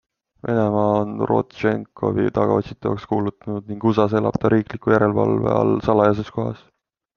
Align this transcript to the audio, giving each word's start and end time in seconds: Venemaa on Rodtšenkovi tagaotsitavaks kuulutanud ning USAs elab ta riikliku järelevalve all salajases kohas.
Venemaa 0.47 0.85
on 1.01 1.11
Rodtšenkovi 1.31 2.23
tagaotsitavaks 2.39 3.05
kuulutanud 3.13 3.69
ning 3.73 3.87
USAs 3.93 4.17
elab 4.23 4.41
ta 4.47 4.53
riikliku 4.57 4.97
järelevalve 4.97 5.55
all 5.61 5.73
salajases 5.91 6.37
kohas. 6.41 6.69